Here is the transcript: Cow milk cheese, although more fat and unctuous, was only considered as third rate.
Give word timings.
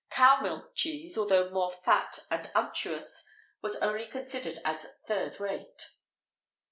Cow 0.09 0.41
milk 0.41 0.73
cheese, 0.75 1.15
although 1.15 1.51
more 1.51 1.71
fat 1.85 2.25
and 2.31 2.49
unctuous, 2.55 3.23
was 3.61 3.75
only 3.83 4.07
considered 4.07 4.57
as 4.65 4.83
third 5.05 5.39
rate. 5.39 5.91